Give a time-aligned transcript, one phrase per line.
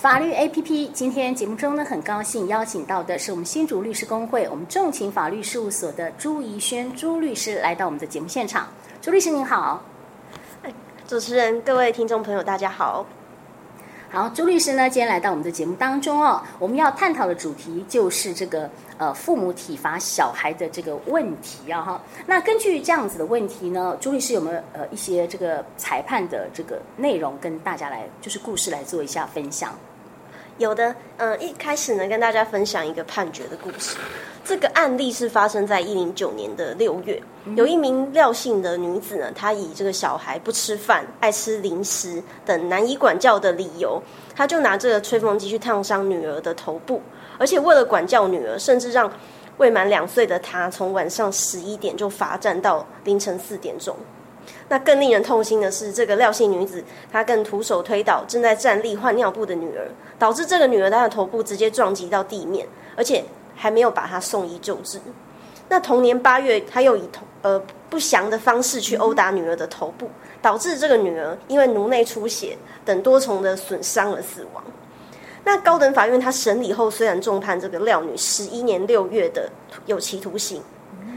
[0.00, 8.66] 法律 APP，今天节目中呢，很高兴邀请到的是我们新竹律师公会我们重情法律事务所的朱怡轩朱律师来到我们的节目现场。
[9.02, 9.82] 朱律师您好，
[11.06, 13.04] 主持人各位听众朋友大家好。
[14.08, 22.00] 好，朱律师呢，今天来到我们的节目当中哦，我们要探讨的主题就是这个呃父母体罚小孩的这个问题啊哈。
[22.24, 29.74] 那根据这样子的问题呢，朱律师有没有呃一些这个裁判的这个内容跟大家来就是故事来做一下分享？
[30.60, 33.96] 有的，嗯、呃，一开始呢，跟大家分享一个判决的故事。
[34.44, 37.18] 这个案例是发生在一零九年的六月，
[37.56, 44.02] 有一名廖姓的女子呢，她以这个小孩不吃饭、爱吃零食等难以管教的理由，
[44.36, 47.00] 她就拿这个吹风机去烫伤女儿的头部，
[47.38, 49.10] 而且为了管教女儿，甚至让
[49.56, 53.96] 未满两岁的她从晚上十一点就罚站到凌晨四点钟。
[54.68, 63.24] 那更令人痛心的是，这个廖姓女子她更徒手推倒正在站立换尿布的女儿，导致这个女儿她的头部直接撞击到地面，而且。
[63.56, 64.98] 还没有把她送医救治。
[65.68, 70.08] 那同年八月，他又以同呃不祥的方式去殴打女儿的头部，
[70.40, 74.64] 导致这个女儿因为颅内出血等多重的损伤而死亡。
[75.44, 79.50] 那高等法院他审理后，虽然重判这个廖女十一年六月的
[79.84, 80.62] 有期徒刑，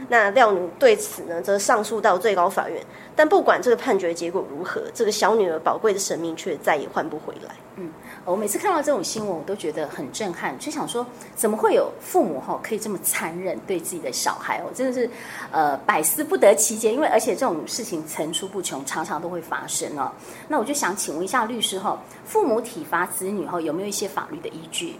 [0.09, 2.81] 那廖女对此呢则上诉到最高法院。
[3.15, 7.55] 但不管这个判决结果如何，这个小女儿宝贵的生命却再也换不回来。
[7.75, 7.91] 嗯。
[8.25, 14.63] 我每次看到这种新闻，我都觉得很震撼，就想说，怎么会有父母哈可以这么残忍对自己的小孩？
[14.65, 15.09] 我真的是
[15.51, 16.91] 呃百思不得其解。
[16.93, 20.09] 因为而且这种事情层出不穷，常常都会发生哦。
[20.47, 24.95] 那我就想请问一下律师哈，父母体罚子女后有没有一些法律的依据？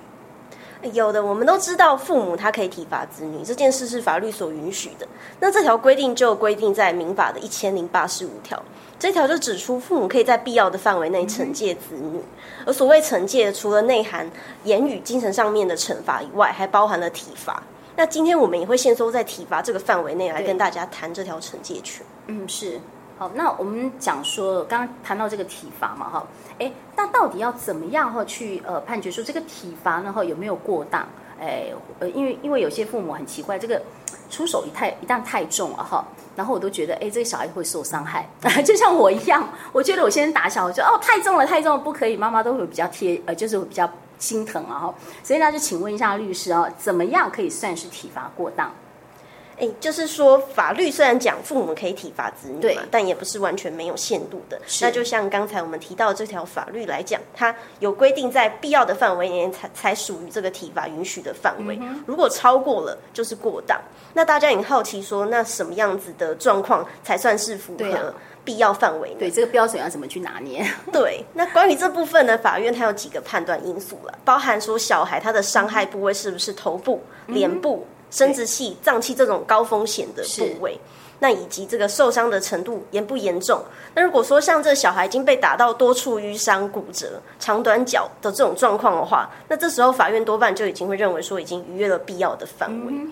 [0.91, 5.07] 有的，我们都知道父母他可以体罚子女这件事是法律所允许的。
[5.39, 8.61] 那这条规定就规定在民法的一千零八十五条。
[8.99, 12.21] 这条就指出，父母可以在必要的范围内惩戒子女，
[12.65, 14.29] 而所谓惩戒，除了内涵
[14.63, 17.61] 言语、精神上面的惩罚以外，还包含了体罚。
[17.95, 22.05] 那今天我们也会限缩在体罚这个范围内来跟大家谈这条惩戒权。
[22.27, 22.79] 嗯，是。
[23.17, 26.25] 好，那我们讲说，刚刚谈到这个体罚嘛，哈，
[26.59, 30.11] 哎，那到底要怎么样哈去呃判决说这个体罚呢？
[30.11, 31.07] 哈有没有过当？
[31.39, 33.81] 哎，呃，因为因为有些父母很奇怪，这个
[34.29, 36.03] 出手一太一旦太重了哈。
[36.35, 38.27] 然后我都觉得，哎，这个小孩会受伤害，
[38.65, 39.47] 就像我一样。
[39.71, 42.17] 我觉得我先打小，我就哦，太重了，太重了，不可以。
[42.17, 43.87] 妈妈都会比较贴，呃，就是会比较
[44.17, 44.79] 心疼啊。
[44.79, 44.93] 哈，
[45.23, 48.71] 所以呢，就请问一下律师啊，怎么样可以算是体罚过当？
[49.59, 54.59] 哎，就是说，法律虽然讲父母可以体罚子女，嘛，但也不是完全没有限度的。
[54.81, 61.77] 那就像刚才我们提到的这条法律来讲，它有规定在必要的范围内才才属于这个体罚允许的范围。
[61.81, 63.79] 嗯、如果超过了，就是过当。
[64.13, 68.13] 那大家也好奇说，那什么样子的状况才算是符合
[68.43, 69.15] 必要范围？
[69.19, 70.65] 对，这个标准要怎么去拿捏？
[70.91, 77.85] 对，那关于这部分呢，法院它有几个判断因素了，包含说小孩他的伤害部位是不是头部、嗯、脸部。
[78.13, 80.79] 生殖器、脏器这种高风险的部位，
[81.17, 83.59] 那以及这个受伤的程度严不严重？
[83.95, 92.93] 那如果说像这小孩已经被打到多处淤伤、骨折、长短脚的这种状况的话，那这时候法院多半就已经会认为说已经逾越了必要的范围。
[92.93, 93.11] 嗯、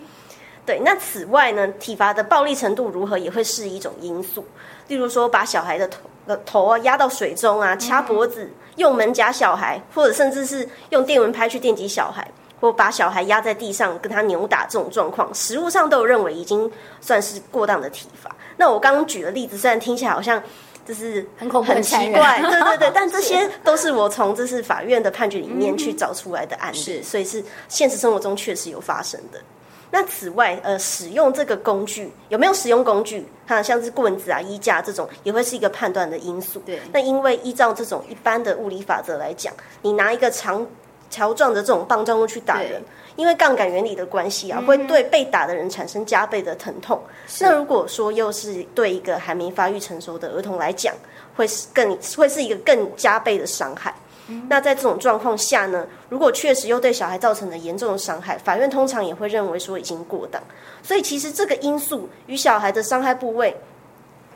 [0.67, 4.45] 对，那此外呢，体罚的暴力程度如何也会是一种因素，
[4.87, 5.97] 例如说把小孩的头
[6.27, 12.29] 的头啊压到水中啊，掐脖子、嗯、用门夹小孩，或者甚至是用电蚊拍去电击小孩。
[12.61, 18.33] 或把小孩压在地上跟他扭打这种状况，实物上都有认为已经算是过当的体罚。
[18.55, 20.41] 那我刚刚举的例子，虽然听起来好像
[20.85, 29.41] 就是很恐怖、很奇怪，对对对， 但这些都是我从这是法院的判决里面去找出来的案例，是所以是现实生活中确实有发生的。
[29.89, 33.25] 那此外，呃，使用这个工具有没有使用工具？
[33.47, 36.61] 哈，像是棍子啊、衣架这种，也会是一个判断的因素。
[36.65, 39.51] 对，那因为依照这种一般的物理法则来讲，
[39.81, 40.65] 你拿一个长。
[41.11, 42.81] 条状的这种棒状物去打人，
[43.15, 46.99] 因为杠杆原理的关系啊，嗯、会对被打的人产生加倍的疼痛。
[47.39, 50.95] 那如果说又是对一个还没发育成熟的儿童来讲，
[51.35, 53.93] 会是更会是一个更加倍的伤害。
[54.27, 60.41] 嗯、那在这种状况下呢，如果确实又对小孩造成了严重的伤害，法院通常也会认为说已经过当。
[60.81, 63.55] 所以其实这个因素与小孩的伤害部位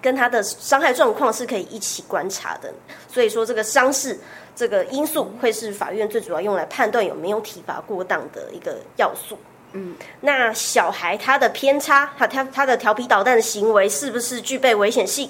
[0.06, 2.72] 跟他的伤害状况是可以一起观察的。
[3.12, 4.18] 所以说这个伤势。
[4.57, 9.38] 这个因素会是法院最主要用来判断有没有体罚过当的一个要素。
[9.74, 15.30] 嗯，那小孩他的偏差，他他他的调皮捣蛋的行为是不是具备危险性？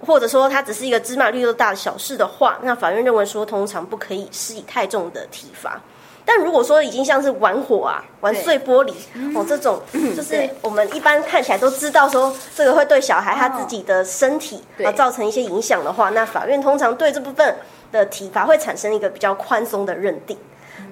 [0.00, 5.78] 或者说他只是一个芝麻绿豆大的小事的话，那法院认为说通常不可以施以太重的体罚。
[6.28, 8.92] 但如果说已经像是玩火啊、玩碎玻璃
[9.34, 9.80] 哦这种，
[10.14, 17.56] 就是我们一般看起来都知道说这个会对小孩他自己的身体啊造成一些影响的话，那法院通常对这部分
[17.92, 20.36] 的体罚会产生一个比较宽松的认定。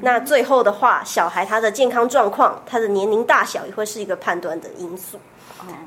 [0.00, 5.18] 那最后的话，小孩他的健康状况、他的年龄大小也会是一个判断的因素。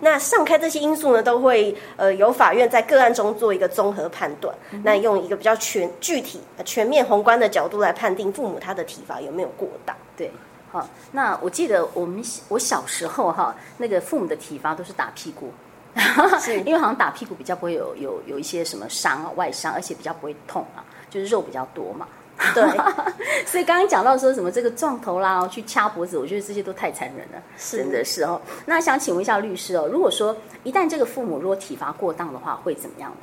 [0.01, 4.55] 那上开这些因素呢，都会呃由法院在个案中做一个综合判断。
[4.83, 9.95] 那用一个比较全具体、全面宏观的角度来判定父母他的体罚有没有过当。
[10.15, 10.31] 对，
[10.71, 15.51] 好，那我记得我们我小时候哈，那个父母的体罚都是打屁股，
[16.39, 22.07] 是因为好像打屁股比较不会有有有一些什么伤啊外伤，而且比较不会痛啊，就是肉比较多嘛。
[22.53, 22.63] 对，
[23.45, 28.41] 所以刚刚讲到说什么这个撞头啦，去掐脖子，我觉得这些都太残忍了，是真的是哦。
[28.65, 33.17] 那想请问一下律师哦，如果说一旦这个父母如果体罚过当的话，会怎么样呢？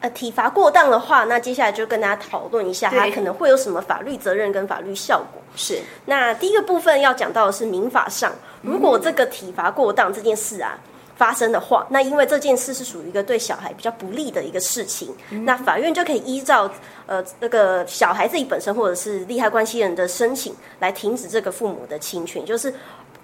[0.00, 5.40] 呃，体罚过当的话，那接下来就跟大家讨论一下，他可能会有什么法律责任跟法律效果。
[5.56, 8.32] 是，那第一个部分要讲到的是民法上，
[8.62, 10.78] 如果这个体罚过当这件事啊。
[11.16, 16.68] 发生的话，那因为这件事是属于一个对小孩比较不利的一个事情，嗯、那法院就可以依照
[17.06, 22.74] 呃那个小孩自己本身或者是利害关系人的申请来停止这个父母的侵权，就是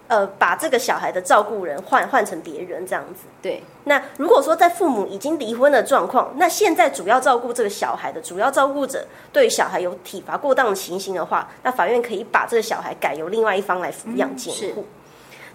[0.07, 3.23] 呃把这个小孩的照顾人换换成别人这样子。
[3.43, 3.63] 对。
[3.85, 14.83] 那如果说在父母已经离婚的状况，那现在主要照顾这个小孩的主要照顾者对小孩有体罚过当的情形的话，那法院可以把这个小孩改由另外一方来抚养监护。
[14.83, 14.85] 嗯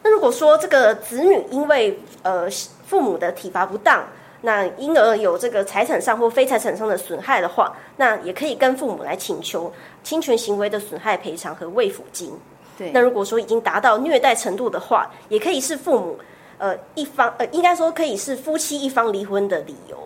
[0.06, 2.48] 那如果说这个子女因为呃
[2.86, 4.04] 父母的体罚不当，
[4.42, 9.74] 那因而有这个财产上或非财产上的损害的话，那也可以跟父母来请求
[10.04, 12.32] 侵权行为的损害赔偿和慰抚金。
[12.78, 16.20] 对，那如果说已经达到虐待程度的话，也可以是父母
[16.60, 19.98] 呃一方呃应该说可以是夫妻一方离婚的理由，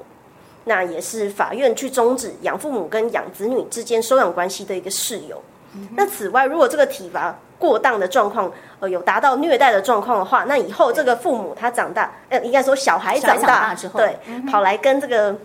[0.63, 5.43] 那也是法院去终止养父母跟养子女之间收养关系的一个事由。
[5.73, 15.35] 嗯、那此外，如果这个体罚过当的状况，呃，有达到虐待的状况的话，那以后这个父母他长大，呃，应该说小孩长大，之后，对，嗯、跑来跟这个，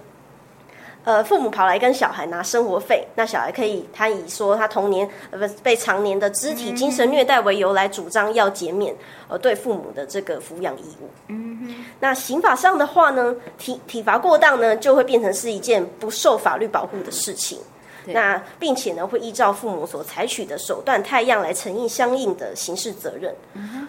[1.04, 8.94] 呃，父母跑来跟小孩拿生活费，那小孩可以他以说他童年呃不被常年的肢体精神虐待为由来主张要减免
[9.28, 11.10] 呃对父母的这个抚养义务。
[11.28, 17.58] 嗯哼，那刑法上的话呢，体体罚过当呢，就会变成是一件不受法律保护的事情。
[18.06, 23.34] 那并且呢，会依照父母所采取的手段太样来承应相应的刑事责任。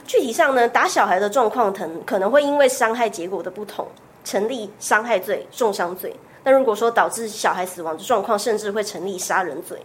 [0.06, 3.88] 具体上呢，打小孩的状况可可能会因为伤害结果的不同，
[4.24, 6.16] 成立伤害罪、重伤罪。
[6.44, 9.80] 那如果说导致小孩死亡的状况，甚至会成立杀人罪。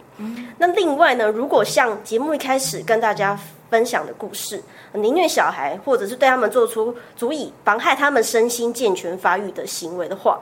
[0.59, 3.39] 那另外呢，如果像节目一开始跟大家
[3.71, 4.63] 分享的故事，
[4.93, 10.39] 凌虐小孩，或者是对他们做出足以妨害他们身心健全发育的行为的话，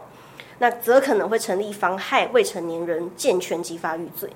[0.58, 4.28] 那则可能会成立妨害未成年人健全及发育罪。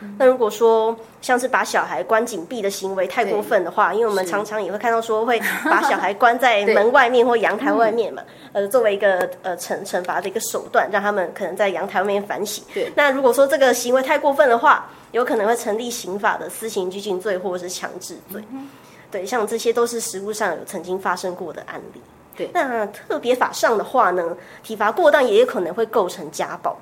[0.00, 0.14] 嗯。
[0.18, 8.22] 那如果说像是把小孩关紧闭的行为太过分的话，因为我们常常也会看到说会把小孩关在 门外面或阳台外面嘛，
[8.52, 12.64] 呃，作为一个呃惩惩罚的一个手段，让他们可能在阳台外面反省。
[12.72, 12.92] 对。
[12.94, 18.42] 那如果说这个行为太过分的话，有可能会成立刑法的私刑拘禁罪或者是强制罪。
[18.50, 18.68] 嗯。
[19.10, 22.00] 对，像这些都是实务上有曾经发生过的案例。
[22.38, 26.74] 对，那特别法上的话呢，体罚过当也有可能会构成家暴。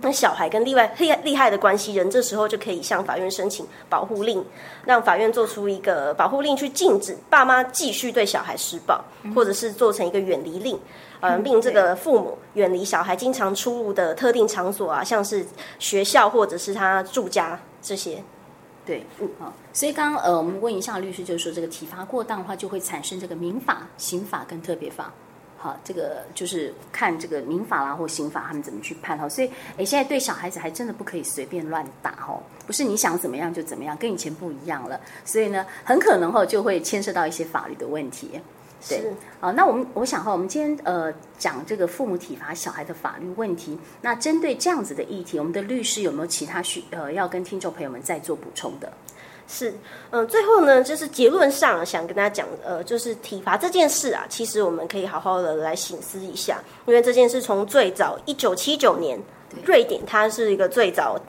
[0.00, 4.44] 那小孩跟另外厉害厉害的关系人，这时候就可以向法院申请保护令，
[4.84, 9.02] 让法院做出一个保护令，去禁止爸妈继续对小孩施暴，
[9.34, 10.78] 或者是做成一个远离令，
[11.20, 15.44] 呃，令这个父母远离小孩经常出入的特定场所啊，像是
[15.80, 18.22] 学校或者是他住家这些。
[18.86, 25.10] 对，嗯，好，所以刚刚呃，我们问一下律师，就是说这个体罚过当的话，就会产生这个民法、刑法跟特别法，
[25.56, 29.26] 好，这个就是看这个民法啦或刑法他们怎么去判哈。
[29.26, 35.00] 所以，哎，现在对小孩子还真的不可以随便乱打哦，不是你想怎么样就怎么样，跟以前不一样了。
[35.24, 38.38] 所以呢，很可能哦就会牵涉到一些法律的问题。
[38.88, 48.92] 对，好，那我们我想哈，我们今天呃讲这个父母体罚小孩的法律问题，那针对这样子的议题，我们的律师有没有其他需呃要跟听众朋友们再做补充的？
[49.46, 49.70] 是，
[50.10, 59.20] 嗯、呃，最后呢，就是结论上想跟大家讲，呃，就是体罚这件事啊，其实我们可以好好的来省思一下，因为这件事从最早一九七九年，
[59.64, 61.20] 瑞典它是一个最早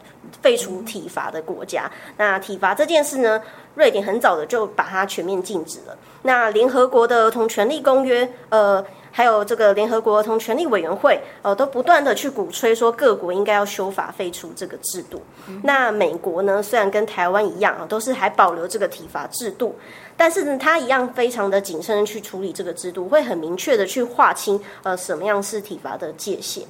[0.42, 3.42] 废除体罚的国家，那体罚这件事呢，
[3.76, 5.98] 瑞典很早的就把它全面禁止了。
[6.22, 8.84] 那联合国的儿童权利公约，呃，
[9.18, 15.22] 还有这个联合国儿童权利委员会，呃，都不断的去鼓吹说各国应该要修法废除这个制度。
[15.48, 15.62] 嗯。
[15.64, 19.74] 那美国呢，虽然跟台湾一样啊，都是还保留这个体罚制度，
[20.18, 26.66] 但是呢，它一样非常的谨慎去处理这个制度，会很明确的去划清呃什么样是体罚的界限。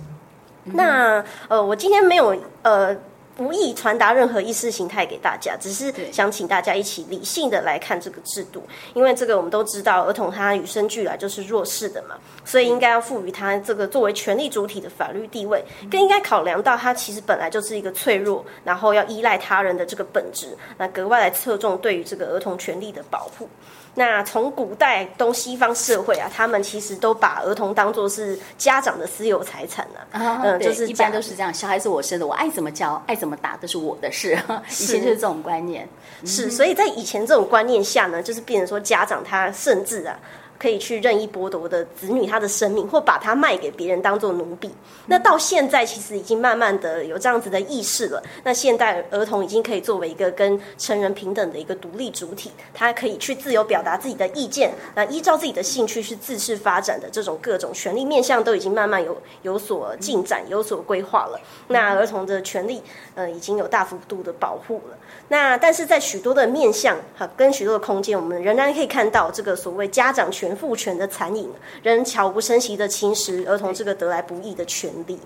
[0.65, 0.73] 嗯。
[0.75, 2.95] 那呃，我今天没有呃。
[3.37, 8.63] 无意传达任何意识形态给大家，只是想请大家一起理性的来看这个制度，
[8.93, 12.15] 因为这个我们都知道，儿童他与生俱来就是弱势的嘛，
[12.45, 23.49] 所以应该要赋予他这个作为权利主体的法律地位，更应该考量到他其实本来就是一个脆弱，然后要依赖他人的这个本质，那格外来侧重对于这个儿童权利的保护。
[23.95, 30.41] 那从古代东西方社会啊，他们其实都把儿童当作是家长的私有财产呢、啊。
[30.43, 34.37] 嗯、呃，就是一般都是这样，小孩子我生的，我爱怎么教，爱怎么打都是我的事。
[34.69, 35.87] 以前就是这种观念。
[36.25, 40.19] 是，所以在以前这种观念下呢，就是变成说家长他甚至啊。
[40.57, 44.71] 可以去任意剥夺的子女他的生命，或把他卖给别人当做奴婢。
[45.07, 48.23] 那到现在其实已经慢慢的有这样子的意识了。
[48.43, 61.39] 那现代儿童已经可以作为一个跟成人平等的一个独立主体，他可以去自由表达自己的意见，那依照自己的兴趣去自适发展的这种各种权利面向都已经慢慢有有所进展，有所规划了。
[61.67, 62.81] 那儿童的权利
[63.13, 64.97] 呃已经有大幅度的保护了。
[65.27, 70.44] 那但是在许多的面向哈跟许多的空间，我们仍然可以看到这个所谓家长权。
[70.45, 75.19] 全父权的残影，仍悄无声息的侵蚀儿童这个得来不易的权利。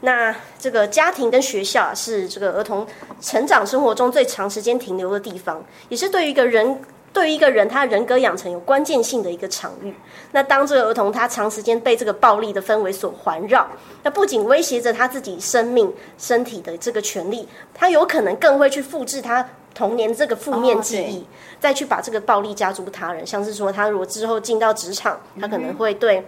[0.00, 2.84] 那这个家庭跟学校是这个儿童
[3.20, 6.80] 成长生活中最长时间停留的地方，也是对于一个人
[7.12, 9.94] 对于一个人他人格养成有关键性的一个场域。
[10.32, 13.68] 那当这个儿童他长时间被这个暴力的氛围所环绕，
[14.02, 19.48] 那不仅威胁着他自己生命身体的这个权利，他有可能更会去复制他。
[19.74, 21.24] 童年这个负面记忆，哦、
[21.60, 26.24] 再去把这个暴力加诸他人，像是说他如果之后进到职场，他可能会对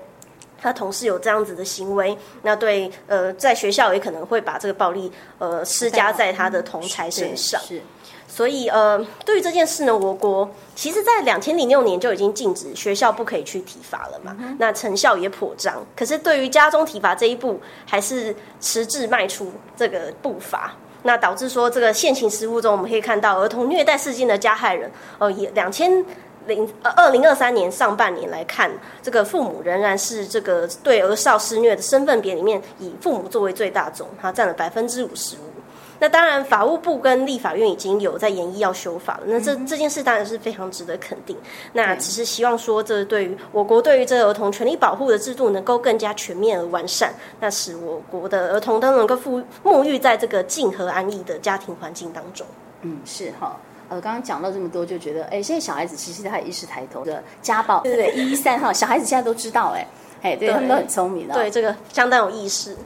[0.60, 7.60] 他同事有这样子的行为，那对呃在学校也可能会把这个暴力呃施加在他的同才身上。
[7.62, 7.82] 是，
[8.28, 15.84] 所以呃对于这件事呢，我国其实在两千零六年就已经禁止学校不可以去体罚了嘛，嗯、那成效也颇彰。
[15.96, 20.72] 可是对于家中体罚这一步，还是迟滞迈出这个步伐。
[21.02, 26.04] 那导致说，这个现行实务中，我们可以看到儿童虐待事件的加害人，呃，以两千
[26.46, 28.70] 零呃二零二三年上半年来看，
[29.02, 35.61] 这个父母仍然是这个对儿少施虐的身份别里面，以父母作为最大宗，它占了百分之五十五。
[36.02, 39.22] 那当然，法务部跟立法院已经有在研议要修法了。
[39.26, 41.36] 那这这件事当然是非常值得肯定。
[41.74, 52.44] 那只是希望说，这对于我国对于这个儿童权利保护的制度能够更加全面而完善，那使我国的儿童都能够富沐浴在这个静和安逸的家庭环境当中。
[52.80, 53.56] 嗯，是哈。
[53.88, 58.12] 呃，刚刚讲到这么多，就觉得，哎，现在小孩子其实他也意识抬头的家暴，对不对？
[58.16, 59.86] 一一三哈，小孩子现在都知道，哎。
[60.22, 62.76] 哎，对，对他们都很聪明的，对这个相当有意识，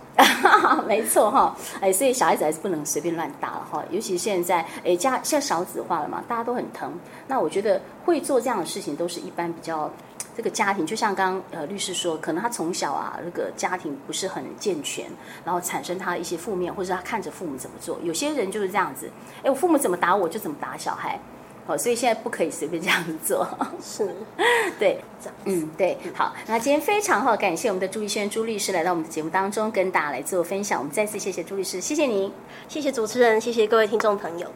[0.89, 1.55] 没错哈。
[1.81, 3.85] 哎，所以小孩子还是不能随便乱打了哈。
[3.91, 6.99] 尤其现在，哎，家现在少子化了嘛，大家都很疼。
[7.29, 9.91] 那我觉得会做这样的事情，都是一般比较
[10.35, 15.05] 这个家庭，就像刚刚呃律师说，可能他从小啊，那个家庭不是很健全，
[15.45, 17.99] 然后产生他一些负面，或者他看着父母怎么做。
[18.03, 19.11] 有些人就是这样子，
[19.43, 21.21] 哎，我父母怎么打我就怎么打小孩。
[21.67, 23.47] 哦，所以现在不可以随便这样子做，
[23.83, 24.09] 是，
[24.79, 25.01] 对，
[25.45, 30.79] 嗯，对，好，那今天非常好，感谢我们的朱立轩朱律师来到我们的节目当中，跟大家来做分享。
[30.79, 32.33] 我们再次谢谢朱律师，谢谢您，
[32.69, 34.49] 谢谢主持人，谢谢各位听众朋友。